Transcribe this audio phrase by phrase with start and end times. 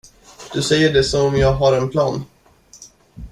[0.53, 2.25] Du säger det som om jag har en plan.